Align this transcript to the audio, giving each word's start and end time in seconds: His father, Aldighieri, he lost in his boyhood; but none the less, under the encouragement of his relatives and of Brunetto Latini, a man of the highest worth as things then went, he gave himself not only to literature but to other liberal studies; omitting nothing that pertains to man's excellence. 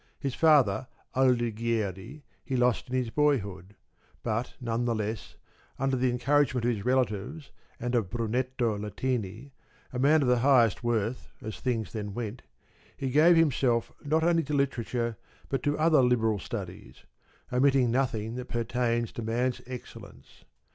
His 0.19 0.33
father, 0.33 0.87
Aldighieri, 1.15 2.23
he 2.43 2.57
lost 2.57 2.89
in 2.89 2.95
his 2.95 3.11
boyhood; 3.11 3.75
but 4.23 4.55
none 4.59 4.85
the 4.85 4.95
less, 4.95 5.35
under 5.77 5.95
the 5.95 6.09
encouragement 6.09 6.65
of 6.65 6.71
his 6.73 6.83
relatives 6.83 7.51
and 7.79 7.93
of 7.93 8.09
Brunetto 8.09 8.79
Latini, 8.79 9.51
a 9.93 9.99
man 9.99 10.23
of 10.23 10.27
the 10.27 10.39
highest 10.39 10.83
worth 10.83 11.29
as 11.43 11.59
things 11.59 11.93
then 11.93 12.15
went, 12.15 12.41
he 12.97 13.11
gave 13.11 13.35
himself 13.35 13.91
not 14.03 14.23
only 14.23 14.41
to 14.45 14.55
literature 14.55 15.17
but 15.49 15.61
to 15.61 15.77
other 15.77 16.01
liberal 16.01 16.39
studies; 16.39 17.03
omitting 17.53 17.91
nothing 17.91 18.33
that 18.37 18.49
pertains 18.49 19.11
to 19.11 19.21
man's 19.21 19.61
excellence. 19.67 20.45